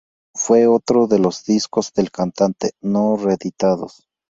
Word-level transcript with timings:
Fue 0.35 0.65
otros 0.65 1.09
de 1.09 1.19
los 1.19 1.45
discos 1.45 1.93
del 1.93 2.09
cantante, 2.09 2.71
no 2.81 3.17
reeditados. 3.17 4.07